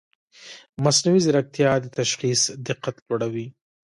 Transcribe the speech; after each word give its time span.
مصنوعي 0.83 1.19
ځیرکتیا 1.25 1.71
د 1.81 1.85
تشخیص 1.99 2.41
دقت 2.67 2.95
لوړوي. 3.07 3.47